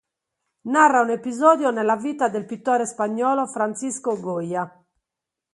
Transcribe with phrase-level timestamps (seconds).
[0.61, 4.83] Narra un episodio nella vita del pittore spagnolo Francisco Goya.